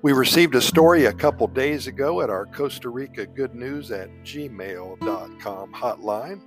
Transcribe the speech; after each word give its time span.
We 0.00 0.12
received 0.12 0.54
a 0.54 0.60
story 0.60 1.06
a 1.06 1.12
couple 1.12 1.48
days 1.48 1.88
ago 1.88 2.20
at 2.20 2.30
our 2.30 2.46
Costa 2.46 2.88
Rica 2.88 3.26
Good 3.26 3.56
News 3.56 3.90
at 3.90 4.08
gmail.com 4.22 5.72
hotline. 5.72 6.40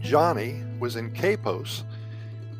Johnny 0.00 0.62
was 0.78 0.94
in 0.94 1.10
Capos 1.10 1.82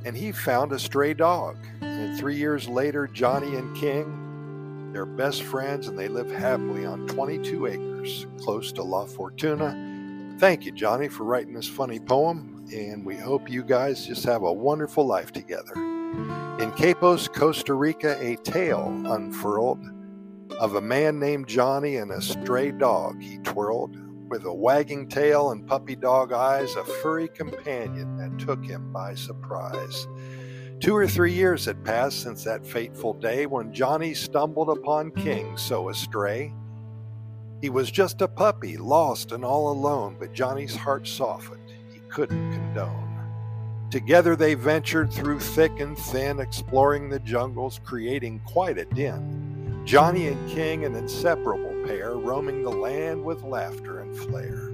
and 0.05 0.17
he 0.17 0.33
found 0.33 0.73
a 0.73 0.79
stray 0.79 1.15
dog. 1.15 1.57
And 1.83 2.19
three 2.19 2.35
years 2.35 2.67
later, 2.67 3.07
Johnny 3.07 3.55
and 3.55 3.77
King, 3.77 4.91
they're 4.93 5.07
best 5.07 5.45
friends 5.45 5.87
and 5.87 5.97
they 5.97 6.09
live 6.09 6.33
happily 6.33 6.85
on 6.85 7.07
22 7.07 7.67
acres 7.67 8.27
close 8.41 8.73
to 8.73 8.83
La 8.83 9.07
Fortuna. 9.07 10.37
Thank 10.41 10.65
you, 10.65 10.73
Johnny, 10.73 11.07
for 11.07 11.23
writing 11.23 11.55
this 11.55 11.69
funny 11.69 12.01
poem, 12.01 12.67
and 12.73 13.07
we 13.07 13.15
hope 13.15 13.49
you 13.49 13.63
guys 13.63 14.05
just 14.05 14.25
have 14.25 14.43
a 14.43 14.53
wonderful 14.53 15.07
life 15.07 15.31
together. 15.33 16.00
In 16.13 16.73
Capos, 16.73 17.33
Costa 17.33 17.75
Rica, 17.75 18.17
a 18.21 18.37
tale 18.37 18.89
unfurled 19.07 19.81
of 20.59 20.75
a 20.75 20.81
man 20.81 21.19
named 21.19 21.47
Johnny 21.47 21.97
and 21.97 22.11
a 22.11 22.21
stray 22.21 22.73
dog 22.73 23.21
he 23.23 23.39
twirled 23.39 23.97
with 24.29 24.45
a 24.45 24.53
wagging 24.53 25.09
tail 25.09 25.51
and 25.51 25.67
puppy 25.67 25.97
dog 25.97 26.33
eyes, 26.33 26.75
a 26.77 26.85
furry 26.85 27.29
companion 27.29 28.17
that 28.17 28.39
took 28.39 28.65
him 28.65 28.93
by 28.93 29.15
surprise. 29.15 30.07
Two 30.81 30.97
or 30.97 31.07
three 31.07 31.33
years 31.33 31.65
had 31.65 31.85
passed 31.85 32.23
since 32.23 32.45
that 32.45 32.67
fateful 32.67 33.15
day 33.15 33.47
when 33.47 33.73
Johnny 33.73 34.15
stumbled 34.15 34.71
upon 34.71 35.11
King 35.13 35.57
so 35.57 35.89
astray. 35.91 36.55
He 37.61 37.71
was 37.71 37.91
just 37.91 38.23
a 38.23 38.29
puppy, 38.29 38.77
lost 38.77 39.33
and 39.33 39.45
all 39.45 39.73
alone, 39.73 40.17
but 40.19 40.33
Johnny's 40.33 40.77
heart 40.77 41.07
softened. 41.07 41.71
He 41.93 42.01
couldn't 42.09 42.53
condone. 42.53 43.10
Together 43.91 44.37
they 44.37 44.55
ventured 44.55 45.13
through 45.13 45.41
thick 45.41 45.81
and 45.81 45.99
thin, 45.99 46.39
exploring 46.39 47.09
the 47.09 47.19
jungles, 47.19 47.81
creating 47.83 48.41
quite 48.47 48.79
a 48.79 48.85
din. 48.85 49.83
Johnny 49.85 50.29
and 50.29 50.49
King, 50.49 50.85
an 50.85 50.95
inseparable 50.95 51.75
pair, 51.85 52.15
roaming 52.15 52.63
the 52.63 52.71
land 52.71 53.25
with 53.25 53.43
laughter 53.43 54.01
and 54.01 54.17
flair. 54.17 54.71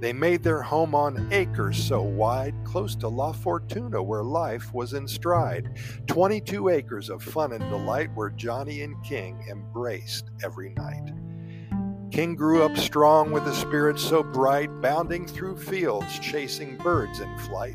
They 0.00 0.12
made 0.12 0.42
their 0.42 0.60
home 0.60 0.94
on 0.94 1.32
acres 1.32 1.82
so 1.82 2.02
wide, 2.02 2.54
close 2.64 2.94
to 2.96 3.08
La 3.08 3.32
Fortuna, 3.32 4.02
where 4.02 4.22
life 4.22 4.74
was 4.74 4.92
in 4.92 5.08
stride. 5.08 5.78
22 6.08 6.68
acres 6.68 7.08
of 7.08 7.22
fun 7.22 7.52
and 7.52 7.64
delight 7.70 8.10
where 8.14 8.28
Johnny 8.28 8.82
and 8.82 9.02
King 9.02 9.42
embraced 9.48 10.30
every 10.42 10.74
night. 10.76 11.12
King 12.14 12.36
grew 12.36 12.62
up 12.62 12.76
strong 12.76 13.32
with 13.32 13.42
a 13.48 13.54
spirit 13.56 13.98
so 13.98 14.22
bright, 14.22 14.70
bounding 14.80 15.26
through 15.26 15.56
fields, 15.56 16.20
chasing 16.20 16.76
birds 16.76 17.18
in 17.18 17.38
flight. 17.40 17.74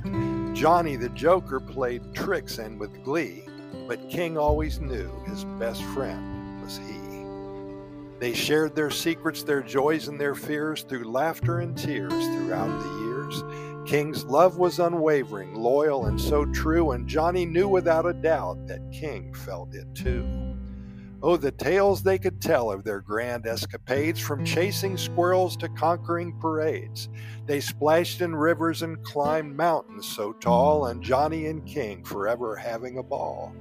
Johnny 0.54 0.96
the 0.96 1.10
Joker 1.10 1.60
played 1.60 2.14
tricks 2.14 2.58
and 2.58 2.80
with 2.80 3.04
glee, 3.04 3.44
but 3.86 4.10
King 4.10 4.38
always 4.38 4.80
knew 4.80 5.12
his 5.28 5.44
best 5.60 5.84
friend 5.84 6.62
was 6.62 6.78
he. 6.78 7.26
They 8.22 8.34
shared 8.34 8.78
their 8.78 8.92
secrets, 8.92 9.44
their 9.44 9.62
joys, 9.62 10.08
and 10.08 10.18
their 10.18 10.36
fears 10.36 10.84
through 10.84 11.12
laughter 11.12 11.60
and 11.60 11.78
tears 11.78 12.14
throughout 12.14 12.82
the 12.82 13.04
years. 13.04 13.44
King's 13.86 14.24
love 14.24 14.58
was 14.58 14.80
unwavering, 14.80 15.54
loyal, 15.54 16.06
and 16.06 16.20
so 16.20 16.46
true, 16.46 16.92
and 16.92 17.10
Johnny 17.10 17.46
knew 17.46 17.68
without 17.68 18.06
a 18.06 18.14
doubt 18.14 18.68
that 18.68 18.90
King 18.94 19.34
felt 19.34 19.76
it 19.76 19.94
too. 19.94 20.26
Oh, 21.22 21.36
the 21.36 21.52
tales 21.52 22.02
they 22.02 22.18
could 22.18 22.42
tell 22.42 22.72
of 22.72 22.86
their 22.86 23.02
grand 23.02 23.46
escapades, 23.46 24.22
from 24.22 24.46
chasing 24.46 24.96
squirrels 24.96 25.58
to 25.58 25.68
conquering 25.68 26.40
parades. 26.40 27.10
They 27.46 27.60
splashed 27.60 28.22
in 28.22 28.34
rivers 28.34 28.84
and 28.84 29.04
climbed 29.04 29.58
mountains 29.58 30.08
so 30.08 30.32
tall, 30.32 30.86
and 30.86 31.04
Johnny 31.04 31.48
and 31.48 31.66
King 31.66 32.06
forever 32.06 32.56
having 32.56 33.00
a 33.00 33.04
ball. 33.04 33.54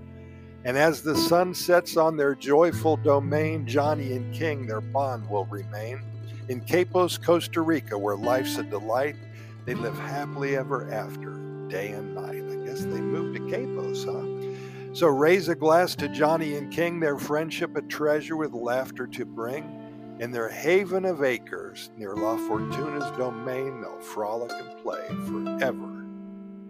And 0.65 0.79
as 0.79 1.03
the 1.03 1.17
sun 1.17 1.53
sets 1.53 1.97
on 1.97 2.17
their 2.17 2.37
joyful 2.37 2.97
domain, 2.97 3.67
Johnny 3.67 4.13
and 4.13 4.33
King, 4.33 4.67
their 4.67 4.81
bond 4.81 5.29
will 5.29 5.47
remain. 5.47 6.01
In 6.49 6.61
Capos, 6.61 7.21
Costa 7.21 7.61
Rica, 7.61 7.99
where 7.99 8.17
life's 8.17 8.57
a 8.59 8.63
delight, 8.63 9.17
they 9.65 9.75
live 9.75 9.99
happily 9.99 10.57
ever 10.57 10.91
after, 10.93 11.33
day 11.69 11.91
and 11.91 12.15
night. 12.15 12.43
I 12.51 12.67
guess 12.67 12.83
they 12.83 13.01
moved 13.01 13.37
to 13.37 13.43
Capos, 13.43 14.05
huh? 14.05 14.58
So 14.99 15.07
raise 15.07 15.47
a 15.49 15.55
glass 15.55 15.95
to 15.95 16.09
Johnny 16.09 16.57
and 16.57 16.73
King, 16.73 16.99
their 16.99 17.17
friendship 17.17 17.77
a 17.77 17.83
treasure 17.83 18.37
with 18.37 18.53
laughter 18.53 19.07
to 19.07 19.25
bring. 19.25 20.17
In 20.19 20.33
their 20.33 20.49
haven 20.49 21.05
of 21.05 21.23
acres 21.23 21.93
near 21.97 22.17
La 22.17 22.37
Fortuna's 22.37 23.09
domain, 23.17 23.81
they'll 23.81 24.01
frolic 24.01 24.51
and 24.51 24.83
play, 24.83 25.07
forever 25.29 26.05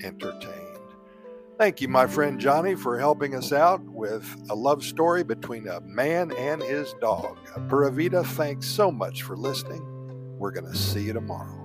entertained. 0.05 0.79
Thank 1.57 1.81
you, 1.81 1.89
my 1.89 2.07
friend 2.07 2.39
Johnny, 2.39 2.75
for 2.75 2.99
helping 2.99 3.35
us 3.35 3.51
out 3.51 3.81
with 3.85 4.27
a 4.51 4.55
love 4.55 4.85
story 4.85 5.25
between 5.25 5.67
a 5.67 5.81
man 5.81 6.31
and 6.33 6.63
his 6.63 6.93
dog. 7.01 7.39
Pura 7.71 7.91
Vida, 7.91 8.23
thanks 8.23 8.67
so 8.69 8.91
much 8.91 9.23
for 9.23 9.39
listening. 9.39 9.83
We're 10.39 10.53
going 10.53 10.71
to 10.71 10.77
see 10.77 11.05
you 11.05 11.15
tomorrow. 11.15 11.58